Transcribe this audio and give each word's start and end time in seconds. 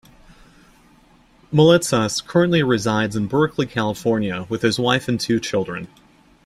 Moulitsas 1.53 2.25
currently 2.25 2.63
resides 2.63 3.15
in 3.15 3.27
Berkeley, 3.27 3.67
California, 3.67 4.47
with 4.49 4.63
his 4.63 4.79
wife 4.79 5.07
and 5.07 5.19
two 5.19 5.39
children. 5.39 5.87